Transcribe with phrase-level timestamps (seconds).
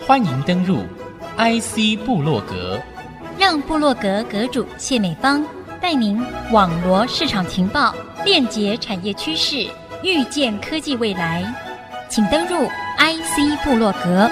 [0.00, 0.78] 欢迎登入
[1.36, 2.80] IC 部落格，
[3.38, 5.44] 让部落格阁主谢美芳
[5.80, 6.20] 带您
[6.52, 9.68] 网罗市场情报，链接产业趋势，
[10.02, 11.42] 预见科技未来。
[12.08, 12.66] 请登入
[12.98, 14.28] IC 部落格。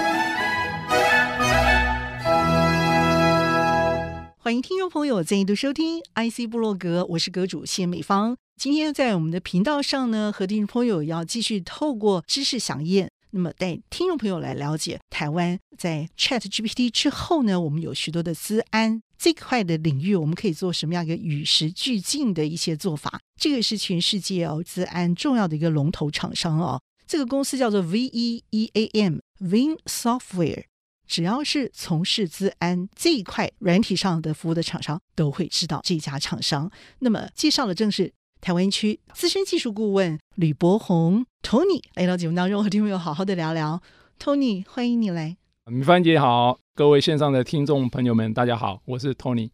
[4.37, 8.35] 欢迎听众朋友再度收听 IC 部落格，我是阁主谢美芳。
[8.57, 23.19] 今天在我们的频道上呢，和听众朋友要继续透过知识饗宴，那么带听众朋友来了解台湾在 ChatGPT 之后呢，我们有许多的资安这块的领域，我们可以做什么样一个与时俱进的一些做法？
[23.39, 30.63] 这个是全世界哦资安重要的一个龙头厂商哦，这个公司叫做 Veeam，Veeam Software。
[31.07, 36.69] 只要是从事资安这一块软体上的服务的厂商，都会知道这家厂商。
[36.99, 43.81] 那么介绍的正是台湾区资深技术顾问吕博宏 Tony 来到节目当中，和听众朋友好好的聊聊。
[44.17, 45.35] Tony，欢迎你来。
[45.65, 49.49] 米帆姐好，各位线上的听众朋友们，大家好，我是 Tony。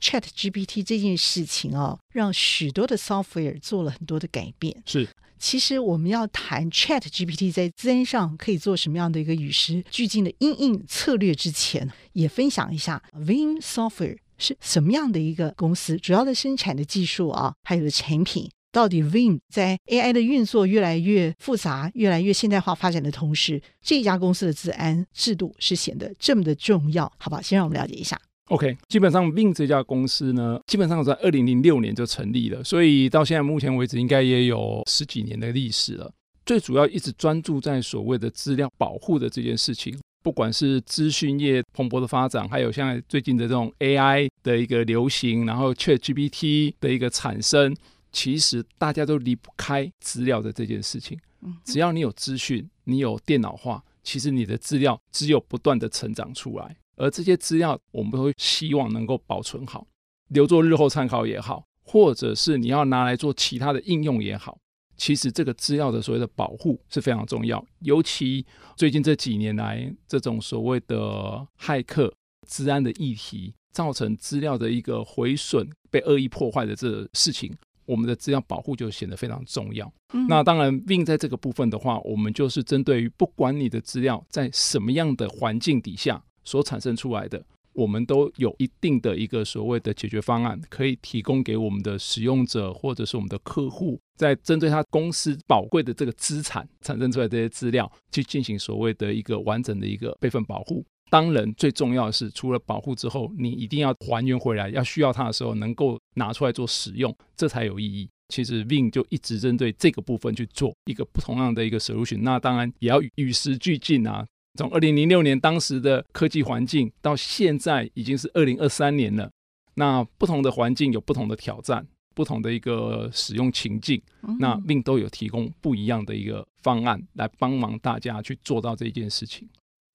[0.00, 4.82] ChatGPT 这件事情哦，让许多的 software 做了很多的改变。
[4.84, 5.08] 是。
[5.38, 27.42] 其实我们要谈 ChatGPT 在资安上可以做什么样的一个与时俱进的应应策略之前，也分享一下 Veeam Software 是什么样的一个公司，主要的生产的技术啊，还有产品，到底 Win 在 AI 的运作越来越复杂、越来越现代化发展的同时，这家公司的治安制度是显得这么的重要，好吧？
[27.42, 28.18] 先让我们了解一下。
[28.48, 36.10] OK，基本上 Win 这家公司呢，基本上在二零零六年就成立了，所以到现在目前为止，应该也有十几年的历史了。
[36.46, 47.74] 最主要一直专注在所谓的资料保护的这件事情，不管是资讯业蓬勃的发展，还有像最近的这种 AI 的一个流行，然后 ChatGPT 的一个产生，
[48.12, 51.18] 其实大家都离不开资料的这件事情。
[51.64, 56.76] 只要你有资讯，你有电脑化，其实你的资料只有不断的成长出来。
[56.96, 59.86] 而这些资料，我们都会希望能够保存好，
[60.30, 64.58] 留作日后参考也好，或者是你要拿来做其他的应用也好。
[64.98, 68.44] 其实这个资料的所谓的保护是非常重要，尤其
[68.76, 72.12] 最近这几年来，这种所谓的骇客、
[72.46, 77.50] 治安的议题，造成资料的一个毁损、被恶意破坏的这个事情，
[77.86, 79.90] 我们的资料保护就显得非常重要。
[80.12, 86.22] 嗯、那当然，Veeam 在这个部分的话，我们就是针对于不管你的资料在什么样的环境底下。
[86.44, 87.44] 所产生出来的，
[87.78, 100.84] 我们都有一定的一个所谓的解决方案，可以提供给我们的使用者或者是我们的客户，在针对他公司宝贵的这个资产产生出来这些资料，去进行所谓的一个完整的一个备份保护。
[101.08, 108.10] 当然，最重要的是，除了保护之后，你一定要还原回来，要需要它的时候能够拿出来做使用，这才有意义。
[108.28, 114.26] 其实，Win 就一直针对这个部分去做一个不同样的一个 solution，那当然也要与时俱进啊。
[114.58, 119.30] 从二零零六年当时的科技环境到现在已经是二零二三年了，
[119.74, 124.02] 那不同的环境有不同的挑战，不同的一个使用情境，
[124.40, 129.48] 那 Veeam 都有提供不一样的一个方案来帮忙大家去做到这件事情。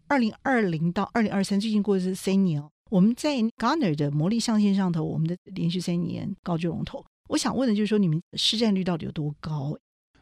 [0.07, 2.69] 二零二零到二零二三，最近过的是三年哦。
[2.89, 7.03] 我们在 Gartner 的魔力象限上头，我们的连续三年高居龙头。
[7.27, 9.77] 我想问的就是说，你们市占率到底有多高？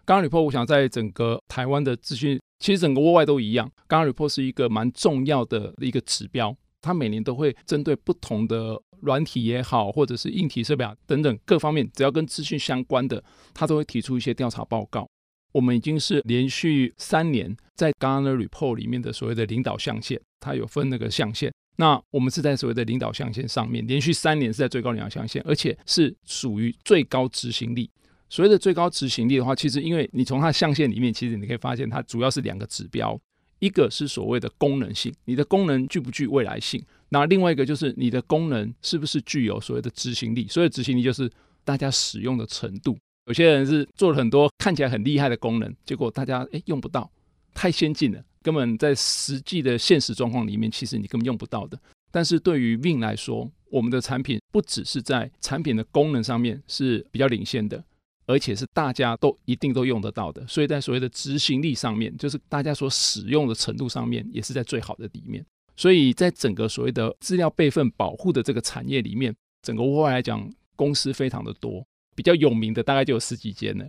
[0.05, 2.39] 刚刚 report，我想在整个台湾的资讯。
[2.59, 15.09] 其实整个国外都一样，Gartner Report 是一个蛮重要的一个指标，它每年都会针对不同的软体也好，或者是硬体设备啊等等各方面，只要跟资讯相关的，它都会提出一些调查报告。
[15.53, 27.89] 我们已经是连续三年在 g a r n e r Report 里面的所谓的领导象限，它有分那个象限，那我们是在所谓的领导象限上面，连续三年是在最高领导象限，而且是属于最高执行力。
[28.31, 33.19] 所谓的最高执行力的话，其实因为你从它象限里面，其实你可以发现它主要是两个指标，
[33.59, 40.47] 一个是所谓的功能性，你的功能具不具未来性；那另外一个就是你的功能是不是具有所谓的执行力。
[40.47, 41.29] 所谓执行力就是
[41.65, 42.97] 大家使用的程度。
[43.25, 47.11] 有些人是做了很多看起来很厉害的功能，结果大家诶用不到，
[47.53, 51.77] 太先进了，根本在实际的现实状况里面，其实你根本用不到的。
[52.09, 57.83] 但是对于 Win 来说，我们的产品不只是在产品的功能上面是比较领先的。
[58.31, 65.45] 而且是大家都一定都用得到的，所以在所谓的执行力上面，就是大家所使用的程度上面，也是在最好的里面。
[65.75, 71.85] 所以在整个所谓的资料备份保护的这个产业里面，整个国外来讲，公司非常的多，
[72.15, 73.85] 比较有名的大概就有十几间了。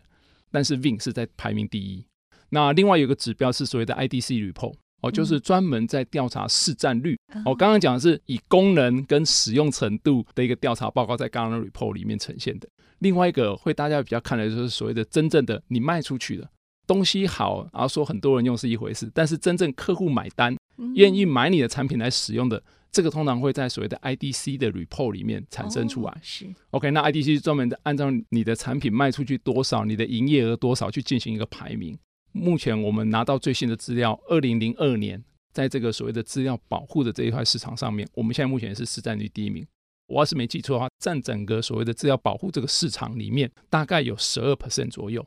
[0.51, 2.05] 但是 Veeam 是在排名第一。
[2.49, 7.19] 那另外有个指标是所谓的 IDC Report，哦，就是专门在调查市占率。
[7.45, 12.69] 我刚刚讲的是以功能跟使用程度的一个调查报告，在 Gartner Report 里面呈现的。
[13.01, 16.49] 另外一个会大家比较看的就是所谓的真正的你卖出去的，
[16.87, 20.57] 东西好，然后说很多人用是一回事，但是真正客户买单，
[20.95, 22.63] 愿意买你的产品来使用的，嗯、
[22.93, 26.13] 这个通常会在所谓的 IDC 的 report 里面产生出来。
[26.13, 31.99] 哦、是 OK，那 IDC 是专门的按照你的产品卖出去多少，你的营业额多少去进行一个排名。
[32.33, 39.67] 目前我们拿到最新的资料，二零零二年，在这个所谓的资料保护的这一块市场上面，我们现在目前是市占率第一名。
[40.09, 45.25] 我要是没记错的话，占整个所谓的资料保护这个市场里面，大概有十二 percent 左右。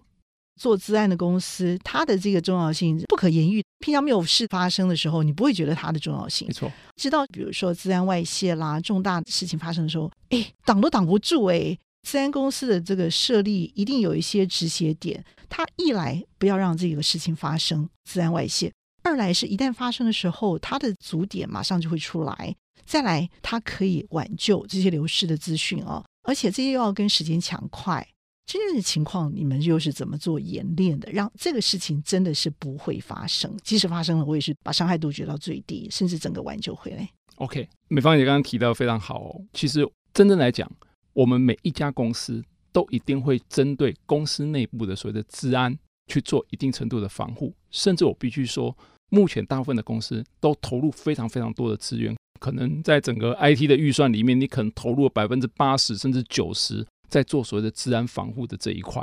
[0.59, 3.63] 做资安的公司，它的这个重要性不可言喻。
[3.79, 6.47] 平常没有事发生的时候，你不会觉得它的重要性。
[6.47, 11.77] 没错，直到比如说资安外泄啦，重大事情发生的时候，哎，挡都挡不住哎。
[12.05, 18.69] 资安公司的这个设立一定有一些止血点，它一来不要让这个事情发生，资安外泄；
[19.01, 22.53] 二来是一旦发生的时候，它的阻点马上就会出来；
[22.85, 28.07] 再来，它可以挽救这些流失的资讯哦，而且这些又要跟时间抢快。
[28.45, 33.51] 真正的情况，你们又是怎么做演练的，让这个事情真的是不会发生？
[33.63, 37.09] 即使发生了，我也是把伤害杜绝到最低，甚至整个挽救回来。
[37.37, 39.41] OK，美芳姐刚刚提到非常好哦。
[39.53, 40.71] 其实真正来讲，
[41.15, 45.75] 我们每一家公司都一定会针对公司内部的所谓的治安
[46.07, 48.77] 去做一定程度的防护，甚至我必须说，
[49.09, 56.85] 目前大部分的公司都投入非常非常多的资源，可能在整个 IT 的预算里面，你可能投入了百分之八十甚至九十。
[57.07, 59.01] 在做所谓的治安防护的这一块，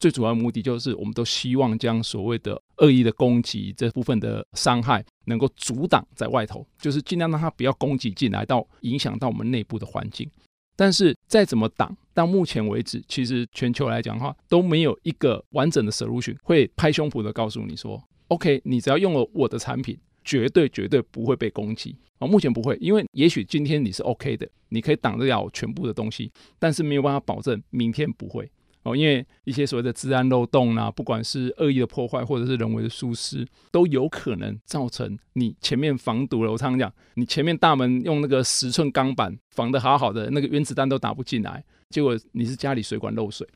[0.00, 10.28] 最主要的目的就是，我们都希望将所谓的恶意的攻击这部分的伤害能够阻挡在外头，就是尽量让它不要攻击进来，到影响到我们内部的环境。
[10.76, 21.96] 但是再怎么挡，到目前为止，其实全球来讲的话，都没有一个完整的 solution 会拍胸脯的告诉你说，OK，你只要用了我的产品，绝对绝对不会被攻击。
[22.18, 28.48] 啊，目前不会，因为也许今天你是 OK 的，你可以挡得了我全部的东西，但是没有办法保证明天不会
[28.84, 36.52] 哦，因为一些所谓的治安漏洞啊，不管是恶意的破坏或者是人为的疏失，都有可能造成你前面防堵了。
[36.52, 43.48] 我常常讲，你前面大门用那个十寸钢板防的好好的，那个原子弹都打不进来，结果你是家里水管漏水，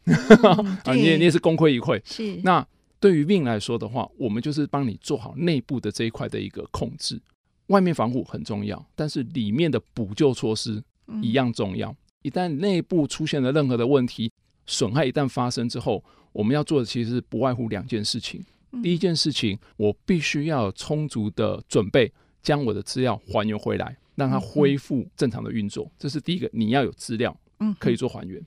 [0.85, 2.01] 啊，你也你也是功亏一篑。
[2.05, 2.67] 是，那
[2.99, 7.21] 对于 Win 来说的话，我们就是帮你做好内部的这一块的一个控制。
[7.67, 10.83] 外面防护很重要，但是里面的补救措施
[11.21, 11.95] 一样重要。
[12.23, 14.33] 一旦内部出现了任何的问题，
[14.69, 18.45] 损害一旦发生之后，我们要做的其实是不外乎两件事情。
[18.83, 22.13] 第一件事情，我必须要有充足的准备，
[22.43, 25.91] 将我的资料还原回来，让它恢复正常的运作。
[25.99, 27.35] 这是第一个，你要有资料，
[27.79, 28.41] 可以做还原。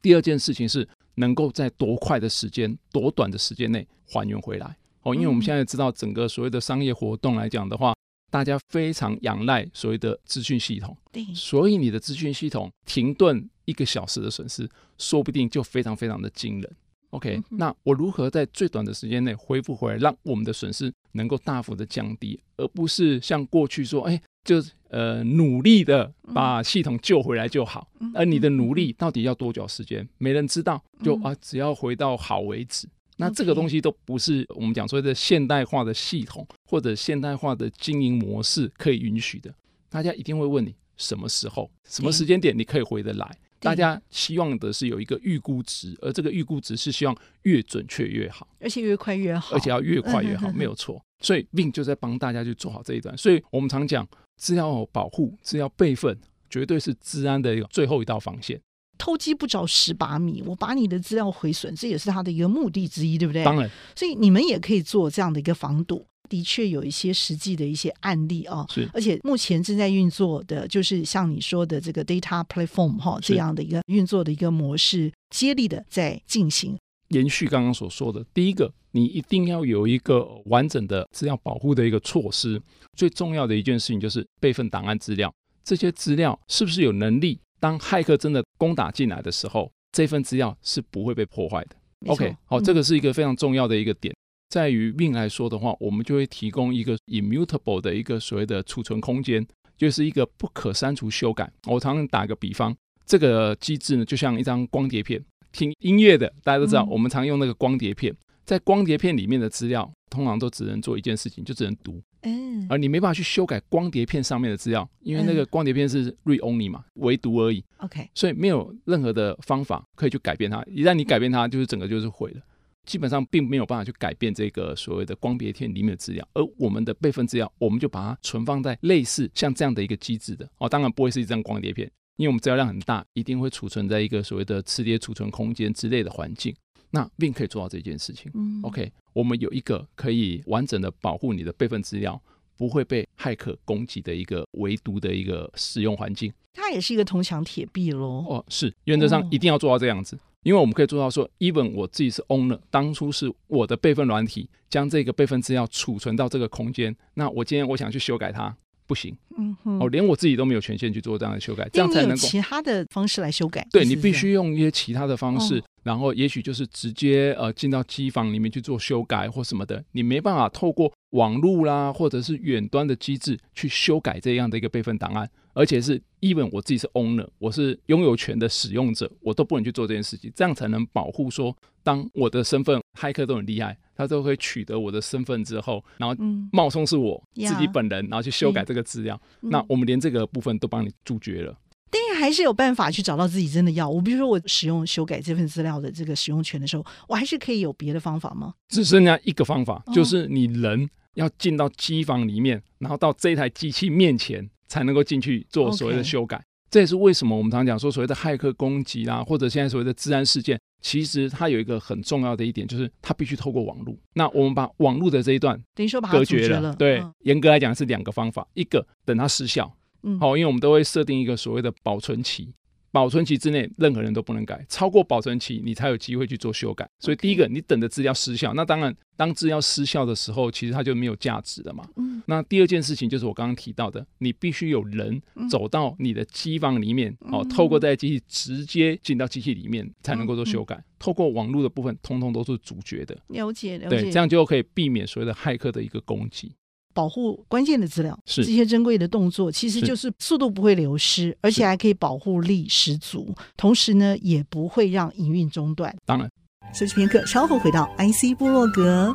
[0.00, 4.76] 第二件事情是能够在多快的时间、多短的时间内还原回来。
[5.02, 7.94] 哦，因为我们现在知道整个所谓的商业活动来讲的话。
[8.30, 14.68] 大家非常仰赖所谓的资讯系统，对，所以你的资讯系统停顿一个小时的损失，
[14.98, 16.76] 说不定就非常非常的惊人。
[17.10, 32.88] OK，嗯，那我如何在最短的时间内恢复回来，让我们的损失能够大幅的降低，而不是像过去说，哎，就呃努力的把系统救回来就好，而你的努力到底要多久时间，没人知道，就啊只要回到好为止。
[33.18, 39.54] 那这个东西都不是我们讲说的现代化的系统或者现代化的经营模式可以允许的。
[39.90, 43.38] 大家一定会问你什么时候、什么时间点你可以回得来？
[43.62, 51.00] 大家希望的是有一个预估值，而这个预估值是希望越准确越好，而且越快越好，而且要越快越好，没有错。
[51.20, 53.16] 所以 Win 就在帮大家去做好这一段。
[53.16, 54.06] 所以我们常讲，
[54.36, 56.18] 资料保护、资料备份，
[56.50, 58.60] 绝对是治安的一个最后一道防线。
[58.98, 63.44] 偷鸡不着蚀把米，我把你的资料毁损，这也是他的一个目的之一，对不对？
[63.44, 66.06] 当然，所以你们也可以做这样的一个防堵。
[66.28, 76.76] 的确有一些实际的一些案例啊，是，而且目前正在运作的，就是像你说的这个 data platform 哈这样的一个运作的一个模式，接力的在进行。
[77.08, 82.60] 延续刚刚所说的，第一个，你一定要有一个完整的资料保护的一个措施。
[82.96, 85.30] 最重要的一件事情就是备份档案资料，
[85.62, 87.38] 这些资料是不是有能力？
[87.60, 91.76] 当骇客真的攻打进来的时候，这份资料是不会被破坏的。
[92.06, 94.14] OK，好，这个是一个非常重要的一个点。
[94.52, 99.46] 嗯、在于 Win 来说的话，我们就会提供一个 immutable 的一个所谓的储存空间，
[99.78, 101.50] 就是一个不可删除修改。
[101.66, 112.02] 我常常打个比方，这个机制呢，就像一张光碟片，听音乐的大家都知道，我们常用那个光碟片，在光碟片里面的资料，通常都只能做一件事情，就只能读。
[112.24, 117.64] 嗯，而你没办法去修改光碟片上面的资料，因为那个光碟片是 read only 嘛，唯读而已。
[117.78, 120.62] OK，所以没有任何的方法可以去改变它。
[120.66, 122.40] 一旦你改变它，就是整个就是毁了。
[122.84, 126.26] 基本上并没有办法去改变这个所谓的光碟片里面的资料。
[126.34, 136.54] 而我们的备份资料，我们就把它存放在类似像这样的一个机制的哦，当然不会是一张光碟片，因为我们资料量很大，一定会储存在一个所谓的磁碟储存空间之类的环境。
[136.90, 138.30] 那 Veeam 可以做到这件事情。
[138.34, 142.20] 嗯，OK，我们有一个可以完整的保护你的备份资料，
[142.58, 146.30] 不会被骇客攻击的一个唯独的一个使用环境。
[146.52, 148.26] 它也是一个铜墙铁壁喽。
[148.28, 158.56] 哦，是，原则上一定要做到这样子，哦、因为我们可以做到说，even 我自己是 owner，当初是我的备份软体将这个备份资料储存到这个空间，那我今天我想去修改它。
[158.84, 163.66] 不行，嗯哼，哦，连我自己都没有权限去做这样的修改，这样才能够其他的方式来修改。
[163.70, 183.76] 对，你必须用一些其他的方式，哦、然后也许就是直接呃进到机房里面去做修改或什么的，你没办法透过网络啦或者是远端的机制去修改这样的一个备份档案，而且是 even 我自己是 owner，我是拥有权的使用者，我都不能去做这件事情，这样才能保护说，当我的身份骇客都很厉害。
[183.94, 186.16] 他都会取得我的身份之后，然后
[186.50, 189.20] 冒充是我自己本人，嗯、然后去修改这个资料。
[189.42, 191.56] 嗯、那我们连这个部分都帮你杜绝了。
[191.90, 193.88] 但是还是有办法去找到自己真的要。
[193.88, 198.54] 我比如说，我使用修改这份资料的这个使用权的时候，我还是可以有别的方法吗？
[198.70, 206.42] 只剩下一个方法，就是你人要进到机房里面，然后到这台机器面前才能够进去做所谓的修改。
[206.70, 210.58] 这也是为什么我们常常讲说所谓的骇客攻击啦，或者现在所谓的治安事件。
[210.80, 213.96] 其实它有一个很重要的一点，就是它必须透过网络。
[214.14, 216.74] 那我们把网络的这一段等于说隔绝了。
[216.74, 222.52] 对，严格来讲是两个方法，一个等它失效，嗯，好，因为我们都会设定一个所谓的保存期。
[222.92, 224.64] 保存期之内，任何人都不能改。
[224.68, 226.88] 超过保存期，你才有机会去做修改。
[227.00, 231.88] 所以，第一个，你等的资料失效，那当然，当资料失效的时候，其实它就没有价值了嘛。
[231.96, 232.22] 嗯。
[232.26, 235.20] 那第二件事情就是我刚刚提到的，你必须有人
[235.50, 240.84] 走到你的机房里面，哦，透过这台机器直接进到机器里面，才能够做修改。
[240.98, 243.18] 透过网络的部分，通通都是主角的。
[243.28, 244.02] 了解，了解。
[244.02, 246.52] 对，这样就可以避免所谓的骇客的一个攻击。
[246.94, 255.94] 保护关键的资料，是这些珍贵的动作，其实就是速度不会流失，而且还可以保护力十足，同时呢，也不会让营运中断。
[256.04, 256.30] 当然，
[256.72, 259.14] 休息片刻，稍后回到 IC 部落格。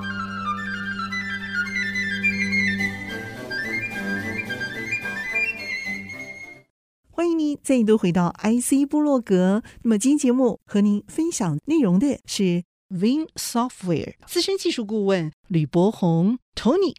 [7.10, 9.64] 欢迎您再度回到 IC 部落格。
[9.82, 16.94] 那么，今天节目和您分享内容的是 Veeam Software 资深技术顾问吕博宏 Tony。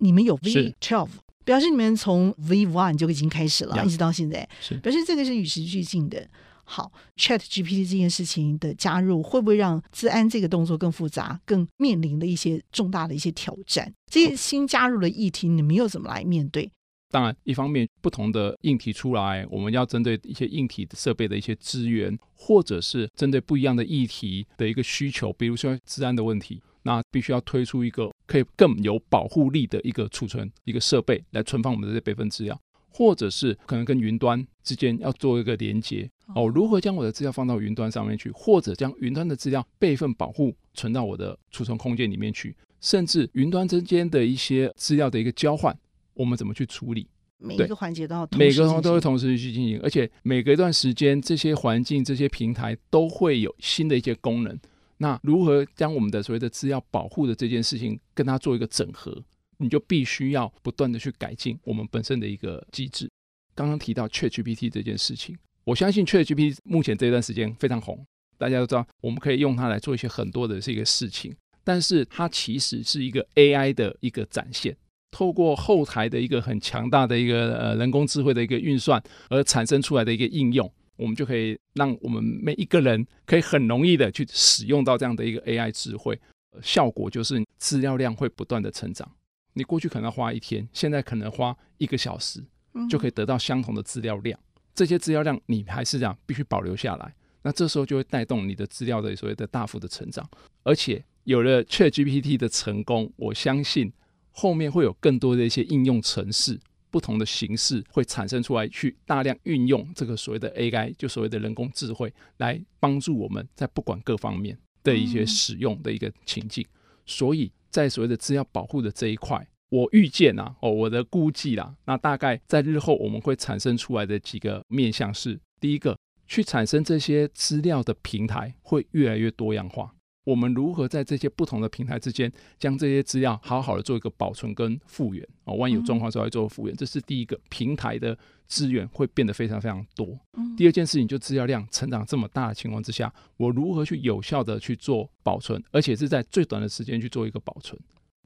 [0.00, 1.08] 你们有 V twelve，
[1.44, 6.28] 表示你们从 V one 就已经开始了，yeah, 一直到现在，是表示这个是与时俱进的。
[6.64, 13.92] 好，Chat GPT 这件事情的加入，会不会让治安这个动作更复杂，更面临了一些重大的一些挑战？
[14.10, 16.70] 这些新加入的议题，你们又怎么来面对？
[17.10, 26.62] 当然，一方面不同的硬体出来，我们要针对一些硬体设备的一些资源，或者是针对不一样的议题的一个需求，比如说治安的问题。
[26.82, 45.76] 那必须要推出一个可以更有保护力的一个储存一个设备来存放我们的这些备份资料，或者是可能跟云端之间要做一个连接哦，如何将我的资料放到云端上面去，或者将云端的资料备份保护存到我的储存空间里面去，甚至云端之间的一些资料的一个交换，
[46.14, 47.08] 我们怎么去处理？
[47.42, 54.58] 每一个环节都要每个都会同时去进行，而且每隔一段时间，这些环境、这些平台都会有新的一些功能。
[55.02, 59.16] 那如何将我们的所谓的资料保护的这件事情跟它做一个整合？
[59.56, 63.10] 你就必须要不断的去改进我们本身的一个机制。
[63.54, 68.04] 刚刚提到 ChatGPT 这件事情，我相信 ChatGPT 目前这段时间非常红，
[68.36, 71.34] 大家都知道我们可以用它来做一些很多的这个事情。
[71.64, 74.76] 但是它其实是一个 AI 的一个展现，
[75.10, 80.70] 透过后台的一个很强大的一个呃人工智慧的一个运算而产生出来的一个应用。
[81.00, 86.20] 我们就可以让我们每一个人可以很容易的去使用到这样的一个 AI 智慧，
[86.60, 89.10] 效果就是资料量会不断的成长。
[89.54, 92.44] 你过去可能要花一天，现在可能花一个小时，
[92.88, 94.38] 就可以得到相同的资料量。
[94.74, 100.28] 这些资料量你还是这样必须保留下来，那这时候就会带动你的资料的所谓的大幅的成长。
[100.62, 103.92] 而且有了 ChatGPT 的成功，我相信
[104.30, 106.60] 后面会有更多的一些应用程式。
[106.90, 116.66] 不同的形式会产生出来，去大量运用这个所谓的 AI，就所谓的人工智慧，来帮助我们在不管各方面的一些使用的一个情境。
[117.06, 129.94] 所以在所谓的资料保护的这一块，我预见啊，哦，我的估计啦，那大概在日后我们会产生出来的几个面向是：第一个，去产生这些资料的平台会越来越多样化。
[130.30, 137.36] 我们如何在这些不同的平台之间，将这些资料好好的做一个保存跟复原哦，万一有状况时候来做复原，这是第一个。
[137.48, 140.16] 平台的资源会变得非常非常多。
[140.56, 147.76] 第二件事情就资料量成长这么大的情况之下，我如何去有效的去做保存，而且是在最短的时间去做一个保存。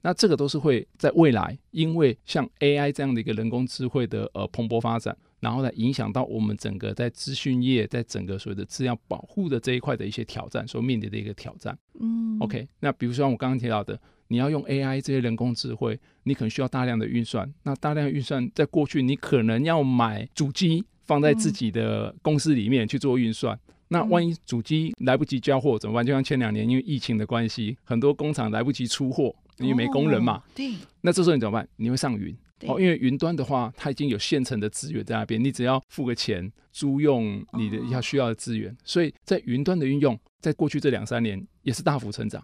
[0.06, 11.74] 那这个都是会在未来，因为像 AI 这样的一个人工智慧的呃蓬勃发展，然后来影响到我们整个在资讯业，在整个所谓的资料保护的这一块的一些挑战，所面临的一个挑战。
[11.98, 17.50] 嗯，OK，那比如说我刚刚提到的，你要用 AI 这些人工智慧，你可能需要大量的运算。
[17.62, 23.56] 那大量运算，在过去你可能要买主机放在自己的公司里面去做运算。
[23.56, 26.04] 嗯那万一主机来不及交货怎么办？
[26.04, 30.42] 就像前两年因为疫情的关系，很多工厂来不及出货，因为没工人嘛。
[30.54, 30.72] 对。
[31.00, 31.68] 那这时候你怎么办？
[31.76, 32.36] 你会上云。
[32.66, 38.74] 哦，因为云端的话，它已经有现成的资源在那边，你只要付个钱租用你的要需要的资源。
[38.84, 42.42] 所以在云端的运用，在过去这两三年也是大幅成长。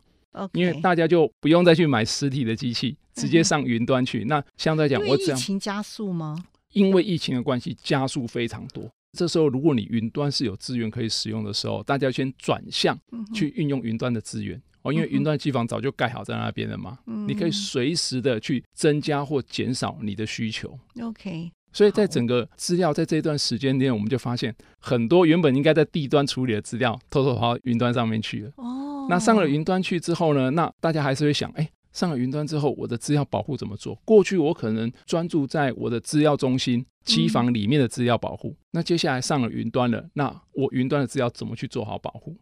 [0.52, 4.25] 因为大家就不用再去买实体的机器，直接上云端去。
[4.26, 5.37] 那相对来讲，我这样。
[5.37, 6.45] 疫情加速吗？
[6.73, 8.88] 因为疫情的关系，加速非常多。
[9.12, 12.99] 这时候，如果你云端是有资源可以使用的时候，大家先转向
[13.35, 20.79] 去运用云端的资源哦，因为云端机房早就盖好在那边了嘛，你可以随时的去增加或减少你的需求。
[21.02, 28.52] OK，所以在整个资料在这一段时间内，我们就发现很多原本应该在地端处理的资料，偷偷跑到云端上面去了。
[28.57, 31.69] 哦，那上了云端去之后呢，那大家还是会想，哎。
[31.92, 33.94] 上了云端之后，我的资料保护怎么做？
[34.04, 42.37] 过去我可能专注在我的资料中心机房里面的资料保护，嗯、那接下来上了云端了，那我云端的资料怎么去做好保护？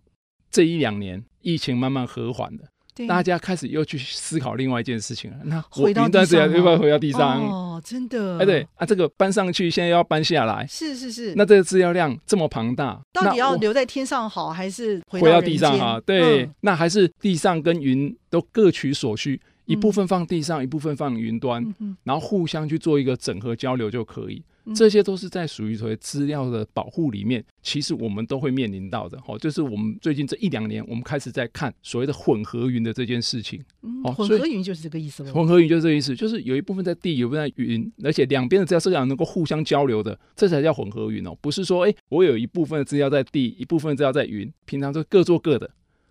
[0.50, 2.64] 这一两年疫情慢慢和缓了。
[3.06, 5.36] 大家开始又去思考另外一件事情了。
[5.44, 7.40] 那我云端资料要不要回到地上？
[7.42, 8.38] 哦，真的。
[8.38, 10.66] 哎，对啊，这个搬上去，现在要搬下来。
[10.68, 11.34] 是是是。
[11.36, 16.00] 那这个资料量这么庞大，到底要留在天上好，还是回到地上好？
[16.00, 21.62] 对，那还是地上跟云都各取所需，一部分放地上，一部分放云端，
[22.04, 24.42] 然后互相去做一个整合交流就可以。
[24.74, 29.18] 这些都是在属于所谓资料的保护里面，其实我们都会面临到的。
[29.26, 33.62] 哦，就是我们最近这一两年，我们开始在看所谓的混合云的这件事情。
[34.04, 35.22] 哦，混合云就是这个意思。
[35.32, 41.36] 混合云就是这个意思，就是有一部分在地，有一部分在云，而且两边的资料是要能够互相交流的，这才叫混合云哦。
[41.40, 45.70] 不是说，哎，我有一部分的资料在地，一部分资料在云，平常就各做各的，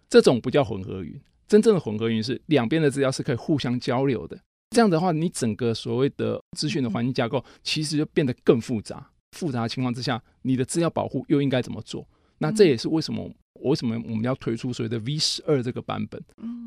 [0.09, 1.13] 这种不叫混合云。
[1.47, 4.37] 真正的混合云是两边的资料是可以互相交流的。
[4.69, 9.09] 这样的话，你整个所谓的资讯的环境架构，其实就变得更复杂。
[9.31, 12.07] 复杂的情况之下，你的资料保护又应该怎么做？
[12.39, 16.21] 那这也是为什么，为什么我们要推出所谓的 V 十二这个版本？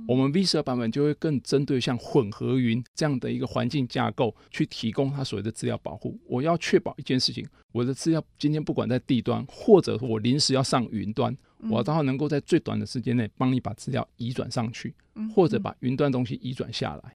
[0.08, 6.18] 我们 V 十二版本就会更针对像混合云这样的一个环境架构，去提供它所谓的资料保护。
[6.26, 11.36] 我要确保一件事情，我的资料今天不管在地端，或者我临时要上云端。
[11.68, 14.94] 我倒能够在最短的时间内帮你把资料移转上去，
[15.34, 17.14] 或者把云端东西移转下来，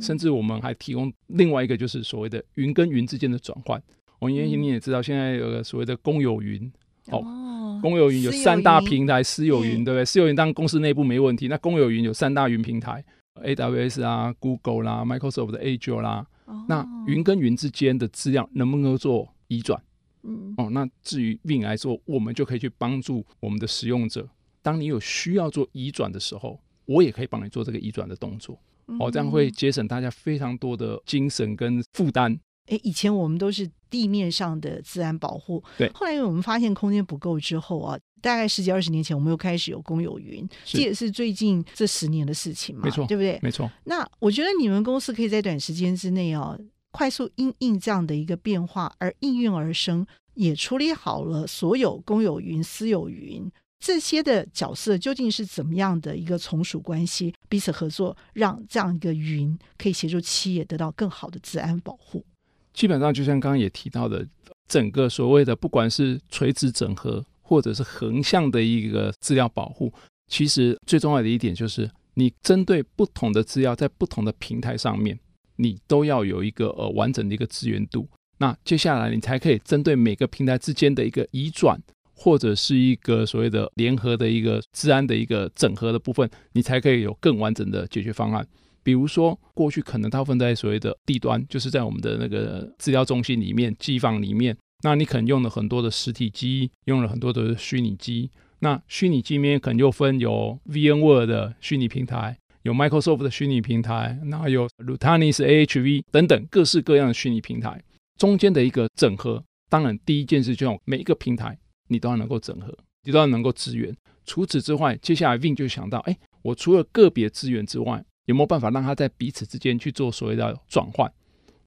[0.00, 3.82] 甚至我们还提供另外一个，就是所谓的云跟云之间的转换。
[4.18, 6.70] 我因为你也知道，现在有个所谓的公有云，
[7.10, 10.04] 哦，公有云有三大平台，私有云对不对？
[10.04, 13.04] 私有云当然公司内部没问题，那公有云有三大云平台
[13.42, 16.26] ，AWS 啊、Google 啦、Microsoft 的 Azure 啦，
[16.68, 19.80] 那云跟云之间的资料能不能够做移转？
[20.26, 24.28] 嗯，哦，那至于 Veeam 来说，我们就可以去帮助我们的使用者。
[24.60, 28.58] 当你有需要做移转的时候，我也可以帮你做这个移转的动作。
[28.98, 32.38] 哦，这样会节省大家非常多的精神跟负担。
[32.66, 35.88] 哎，以前我们都是地面上的自然保护，对。
[35.94, 43.38] 后来因为我们发现空间不够之后啊，大概十几二十年前，我们又开始有公有云，这也是最近这十年的事情嘛，没错，对不对？
[43.40, 43.70] 没错。
[43.84, 46.58] 那我觉得你们公司可以在短时间之内啊。
[46.96, 62.24] 快速因应这样的一个变化而应运而生，也处理好了所有公有云、私有云这些的角色究竟是怎么样的一个从属关系，彼此合作，让这样一个云可以协助企业得到更好的治安保护。
[62.72, 64.26] 基本上就像刚刚也提到的，
[64.66, 69.92] 整个所谓的不管是垂直整合或者是横向的一个资料保护，
[70.28, 75.18] 其实最重要的一点就是你针对不同的资料在不同的平台上面。
[75.56, 81.80] 你都要有一个呃完整的一个资源度，那接下来你才可以针对每个平台之间的一个移转，
[82.14, 88.46] 或者是一个所谓的联合的一个治安的一个整合的部分，你才可以有更完整的解决方案。
[88.82, 102.38] 比如说，过去可能大部分在所谓的地端，就是在我们的那个资料中心里面、机房里面，那你可能用了很多的实体机，用了很多的虚拟机，那虚拟机里面可能又分有 VMware 的虚拟平台。
[102.66, 107.80] 有 Microsoft 的虚拟平台，然后有 Nutanix AHV 等等各式各样的虚拟平台，
[108.18, 109.40] 中间的一个整合。
[109.70, 113.96] 当然，第一件事就是每一个平台你都要能够整合，你都要能够支援。
[114.24, 121.08] 除此之外，接下来 Veeam 就想到，哎，我除了个别资源之外，有没有办法让它在彼此之间去做所谓的转换？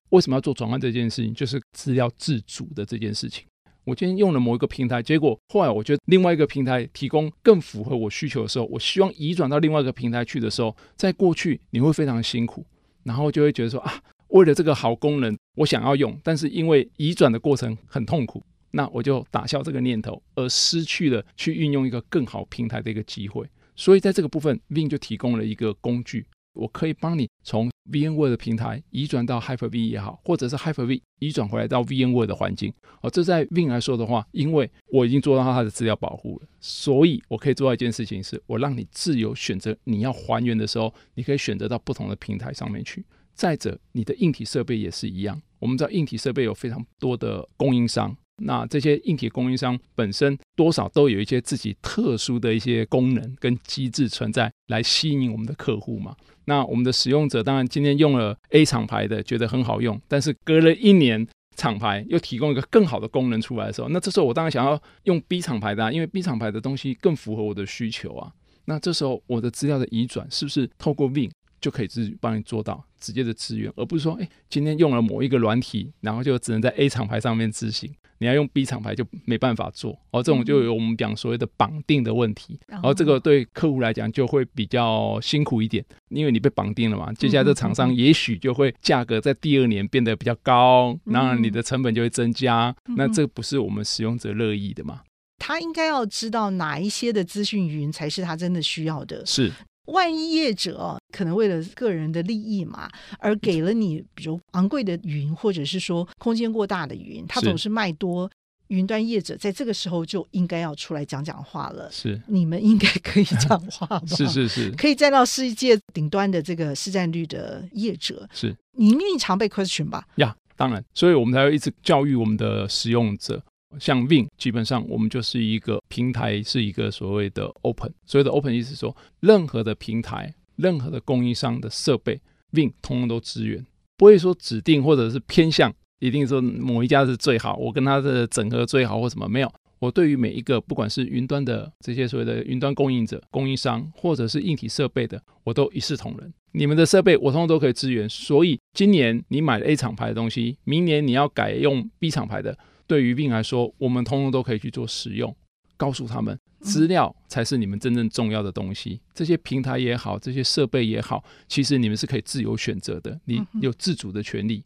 [0.09, 1.33] 为什么要做转换这件事情？
[1.33, 3.45] 就是资料自主的这件事情。
[3.89, 12.63] 我今天用了某一个平台，结果后来我觉得另外一个平台提供更符合我需求的时候，我希望移转到另外一个平台去的时候，在过去你会非常辛苦，
[13.03, 23.43] 然后就会觉得说啊，为了这个好功能，我想要用，但是因为移转的过程很痛苦，那我就打消这个念头，而失去了去运用一个更好平台的一个机会。
[23.75, 26.27] 所以在这个部分，Win 就提供了一个工具。
[26.53, 32.73] 我可以帮你从 VMware 的平台移转到 Hyper-V 也好，或者是 Hyper-V 移转回来到 VMware 的环境。
[33.01, 43.05] 哦，这在 VIN 来说的话，因为我已经做到它的资料保护了，所以我可以做到一件事情是，我让你自由选择你要还原的时候，你可以选择到不同的平台上面去。
[43.33, 45.41] 再者，你的硬体设备也是一样。
[45.59, 48.15] 我们知道硬体设备有非常多的供应商。
[48.41, 56.13] 那这些硬体供应商本身多少都有一些自己特殊的一些功能跟机制存在，来吸引我们的客户嘛。
[56.43, 68.29] 那我们的使用者当然今天用了 A 厂牌的，觉得很好用，但是隔了一年厂牌又提供一个更好的功能出来的时候，那这时候我当然想要用 B 厂牌的啊，因为 B 厂牌的东西更符合我的需求啊。
[68.65, 77.89] 那这时候我的资料的移转是不是透过 Win 就可以自己帮你做到直接的支援，而不是说，哎，今天用了某一个软体，然后就只能在 A 厂牌上面执行。
[78.19, 95.01] 你要用 B 厂牌就没办法做，哦，这种就有我们讲所谓的绑定的问题，然后这个对客户来讲就会比较辛苦一点，因为你被绑定了嘛，接下来这厂商也许就会价格在第二年变得比较高，那你的成本就会增加，那这不是我们使用者乐意的嘛？
[95.37, 99.51] 他应该要知道哪一些的资讯云才是他真的需要的，是。
[99.91, 108.29] 万一业者可能为了个人的利益嘛，而给了你比如昂贵的云，或者是说空间过大的云，他总是卖多。
[108.67, 111.89] 云端业者在这个时候就应该要出来讲讲话了。
[111.91, 114.05] 是，你们应该可以讲话吧？
[114.05, 118.29] 是是是，可以站到世界顶端的这个市占率的业者。
[118.31, 120.05] 是，你一定常被 question 吧？
[120.17, 123.41] 呀，当然，所以我们才会一直教育我们的使用者。
[123.77, 127.93] 像 Win 基本上我们就是一个平台，是一个所谓的 open。
[128.05, 132.19] 所谓的 open 意思是说，任何的平台、任何的供应商的设备
[132.51, 133.65] ，Win 通通都支援，
[133.97, 139.51] 不会说指定或者是偏向，一定说某一家是最好，我跟它的整合最好或什么没有。
[139.79, 146.33] 我对于每一个不管是云端的这些所谓的云端供应者、供应商，或者是硬体设备的，我都一视同仁。
[146.51, 148.09] 你们的设备我通通都可以支援。
[148.09, 152.57] 所以今年你买了 A 厂牌的东西，明年你要改用 B 厂牌的。
[152.89, 155.33] 对于 Veeam 来说，我们通通都可以去做使用。
[155.77, 158.99] 告诉他们，资料才是你们真正重要的东西。
[159.13, 164.63] 这些平台也好，这些设备也好，其实你们是可以自由选择的，你有自主的权利。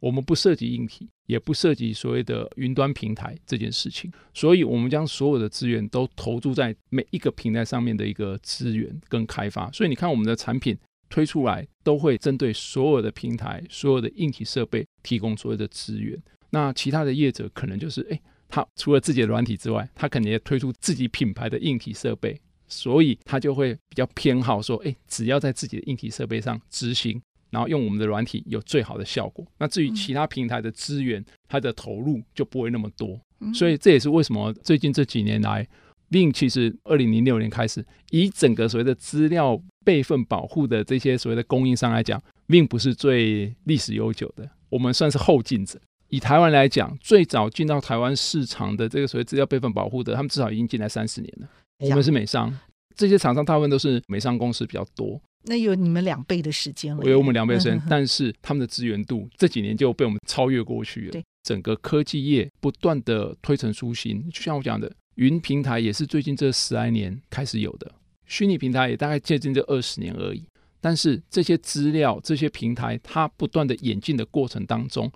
[0.00, 9.70] 我们不涉及硬体，也不涉及所谓的云端平台这件事情，所以我们将所有的资源都投注在每一个平台上面的一个资源跟开发。
[9.70, 10.76] 所以你看，我们的产品
[11.08, 16.20] 推出来，都会针对所有的平台、所有的硬体设备提供所有的资源。
[16.50, 29.46] 那其他的业者可能就是，哎，他除了自己的软体之外，他肯定也推出自己品牌的硬体设备，所以他就会比较偏好说，哎，只要在自己的硬体设备上执行，然后用我们的软体有最好的效果。
[29.58, 33.20] 那至于其他平台的资源，它的投入就不会那么多。
[33.52, 35.66] 所以这也是为什么最近这几年来
[36.10, 45.78] ，Veeam 其实二零零六年开始，以整个所谓的资料备份保护的这些所谓的供应商来讲，Veeam 不是最历史悠久的，我们算是后进者。
[46.08, 51.48] 以台湾来讲，最早进到台湾市场的这个所谓资料备份保护的，他们至少已经进来三十年了。
[51.78, 52.56] 我们是美商，
[52.94, 55.20] 这些厂商大部分都是美商公司比较多。
[55.48, 61.12] 那有你们两倍的时间了，有我们两倍的时间， 但是他们的资源度这几年就被我们超越过去了。
[61.12, 67.92] 对，整个科技业不断的推陈出新，就像我讲的，云平台也是最近这十来年开始有的，
[68.26, 70.44] 虚拟平台也大概接近这二十年而已。
[70.80, 75.10] 但是这些资料、这些平台，它不断的演进的过程当中。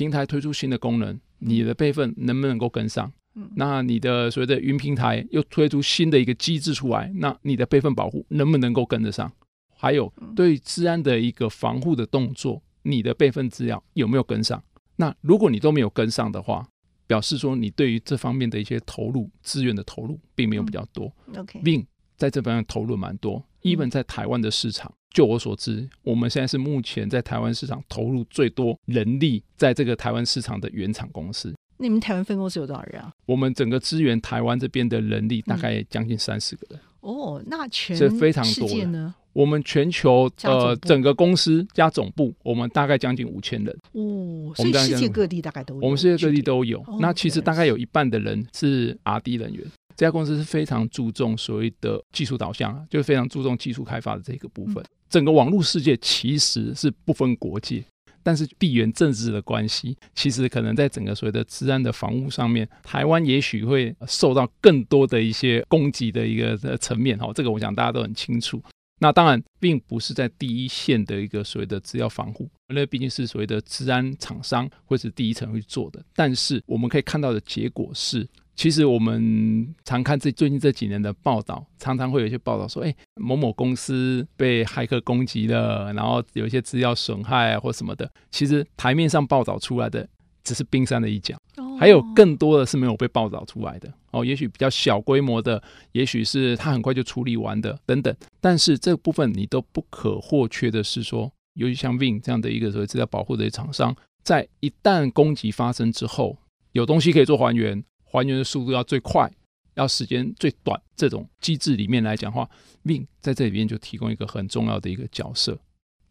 [0.00, 3.12] 平台推出新的功能，你的备份能不能够跟上？
[3.54, 9.30] 那你的所谓的云平台又推出新的一个机制出来，那你的备份保护能不能够跟得上？
[9.76, 14.62] 还有对治安的一个防护的动作，你的备份资料有没有跟上？
[14.96, 16.66] 那如果你都没有跟上的话，
[17.06, 21.12] 表示说你对于这方面的一些投入资源的投入并没有比较多。
[21.36, 21.84] OK，Veeam
[22.16, 24.92] 在这方面投入蛮多，even 在台湾的市场。
[25.12, 31.52] 就我所知，我们现在是目前在台湾市场投入最多人力在这个台湾市场的原厂公司。
[31.78, 33.12] 你们台湾分公司有多少人啊？
[33.26, 36.80] 我们整个支援台湾这边的人力大概将近三十个人。
[37.00, 39.12] 哦，那全是非常多的。
[39.32, 43.76] 我们全球呃整个公司加总部，我们大概将近五千人。
[43.92, 45.80] 哦，所以世界各地大概都有。
[45.80, 46.84] 我们世界各地都有。
[47.00, 49.66] 那其实大概有一半的人是 R&D 人员。
[50.00, 54.82] 这家公司是非常注重所谓的技术导向啊，就是非常注重技术开发的这个部分。
[55.10, 57.84] 整个网络世界其实是不分国界，
[58.22, 67.30] 但是地缘政治的关系，其实可能在整个所谓的治安的防护上面，台湾也许会受到更多的一些攻击的一个层面哈。
[67.34, 68.58] 这个我想大家都很清楚。
[69.02, 76.02] 那当然并不是在第一线的一个所谓的资料防护，那毕竟是所谓的治安厂商或是第一层去做的。
[76.14, 88.10] 但是我们可以看到的结果是，其实我们常看这最近这几年的报道，常常会有一些报道说，哎，某某公司被骇客攻击了，然后有一些资料损害啊或什么的。
[88.30, 90.06] 其实台面上报道出来的
[90.44, 91.38] 只是冰山的一角，
[91.78, 93.90] 还有更多的是没有被报道出来的。
[94.10, 98.14] 哦，也许比较小规模的，也许是他很快就处理完的等等。
[98.42, 106.36] 但是这部分你都不可或缺的是说，尤其像 Veeam 这样的一个所谓资料保护的厂商，在一旦攻击发生之后，
[106.72, 107.82] 有东西可以做还原。
[108.10, 109.30] 还原的速度要最快，
[109.74, 112.48] 要时间最短，这种机制里面来讲的话
[112.82, 115.56] 命在这里边就提供一个很重要的一个角色。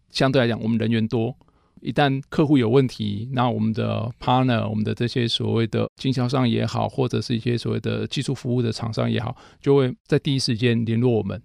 [0.10, 1.38] 相对来讲，我们人员多，
[1.82, 11.42] 一旦客户有问题，那我们的 partner，我们的这些所谓的经销商也好，或者是一些所谓的技术服务的厂商也好，就会在第一时间联络我们。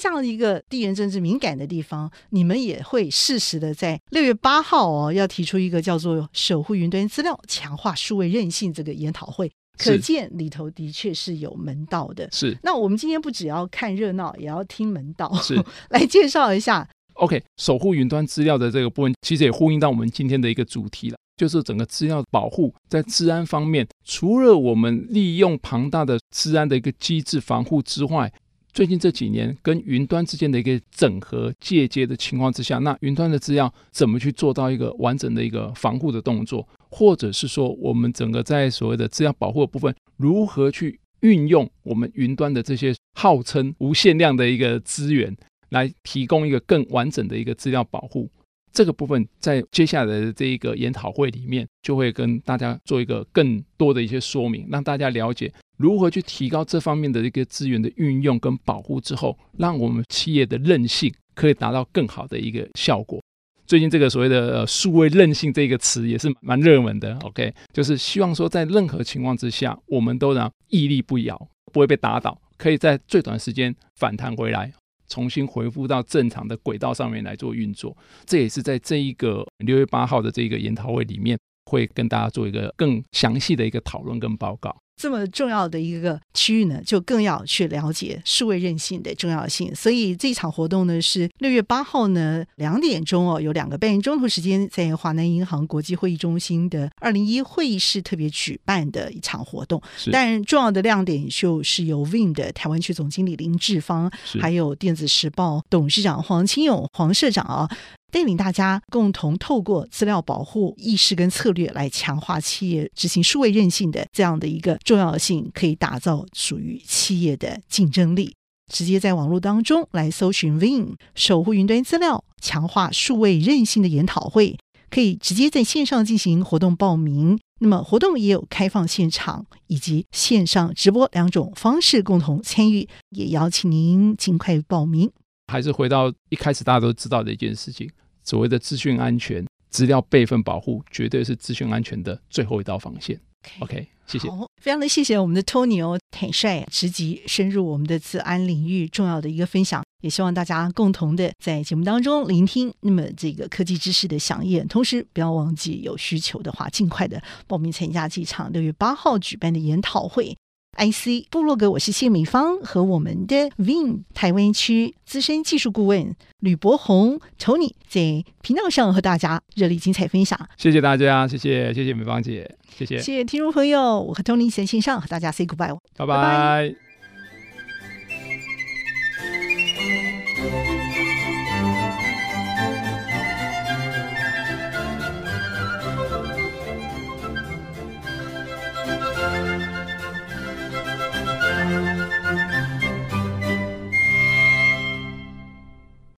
[0.00, 9.50] 这样一个地缘政治敏感的地方，你们也会适时的在六月八号哦，要提出一个叫做“守护云端资料，强化数位韧性”这个研讨会。
[9.78, 12.28] 可见里头的确是有门道的。
[12.32, 15.32] 是，那我们今天不只要看热闹，也要听门道。
[15.36, 15.54] 是，
[15.90, 16.86] 来介绍一下。
[17.14, 28.32] OK，守护云端资料的这个部分，其实也呼应到我们今天的一个主题了，就是整个资料保护在治安方面，除了我们利用庞大的治安的一个机制防护之外，
[28.72, 36.68] 最近这几年跟云端之间的一个整合借接的情况之下，那云端的资料怎么去做到一个完整的一个防护的动作？
[36.90, 45.36] 或者是说，我们整个在所谓的资料保护的部分，如何去运用我们云端的这些号称无限量的一个资源，
[45.70, 48.30] 来提供一个更完整的一个资料保护？
[48.70, 63.20] 这个部分在接下来的这一个研讨会里面，就会跟大家做一个更多的一些说明，让大家了解如何去提高这方面的一个资源的运用跟保护之后，让我们企业的韧性可以达到更好的一个效果。
[63.68, 71.38] 最近这个所谓的数位韧性这个词也是蛮热门的，OK，就是希望说在任何情况之下，我们都能屹立不摇，
[71.70, 74.72] 不会被打倒，可以在最短时间反弹回来，
[75.06, 77.94] 重新回复到正常的轨道上面来做运作。
[78.24, 84.74] 这也是在这一个六月八号的这个研讨会里面，会跟大家做一个更详细的一个讨论跟报告。
[85.00, 89.72] 这么重要的一个区域呢，就更要去了解数位韧性的重要性。
[89.72, 99.80] 所以这场活动呢，是六月八号呢两点钟哦，有两个半钟头时间，在华南银行国际会议中心的二零一会议室特别举办的一场活动。
[100.10, 107.70] 但重要的亮点就是由 Veeam 的台湾区总经理林志芳，还有电子时报董事长黄清勇黄社长啊。
[108.10, 118.34] 带领大家共同透过资料保护意识跟策略来强化企业执行数位韧性的这样的一个重要性，可以打造属于企业的竞争力。
[118.72, 124.58] 直接在网络当中来搜寻 vin 守护云端资料，强化数位韧性的研讨会，
[124.90, 127.38] 可以直接在线上进行活动报名。
[127.60, 135.10] 那么活动也有开放现场以及线上直播两种方式共同参与，也邀请您尽快报名。
[135.48, 137.90] 还是回到一开始大家都知道的一件事情，
[138.22, 143.18] 所谓的资讯安全、资料备份保护，绝对是资讯安全的最后一道防线。
[143.60, 144.28] OK，谢谢。
[144.28, 160.36] 好，非常的谢谢我们的 Tony 哦，坦率、直击、深入我们的治安领域重要的一个分享，也希望大家共同的在节目当中聆听那么这个科技知识的饗宴，同时不要忘记有需求的话，尽快的报名参加这场六月八号举办的研讨会。
[160.78, 170.38] IC 部落格，我是谢美芳，和我们的 Veeam 台湾区资深技术顾问吕博宏 Tony 在频道上和大家热烈精彩分享。
[170.56, 176.87] 谢谢大家，谢谢谢谢美芳姐，谢谢谢谢听众朋友，我和 Tony 在线上和大家 say goodbye，拜拜。